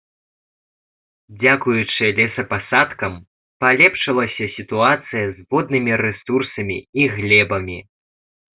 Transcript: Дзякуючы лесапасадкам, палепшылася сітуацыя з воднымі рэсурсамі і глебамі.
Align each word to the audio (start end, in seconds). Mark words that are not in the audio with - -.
Дзякуючы 1.41 2.05
лесапасадкам, 2.19 3.13
палепшылася 3.65 4.49
сітуацыя 4.57 5.23
з 5.37 5.47
воднымі 5.55 5.91
рэсурсамі 6.05 6.77
і 7.01 7.09
глебамі. 7.17 7.79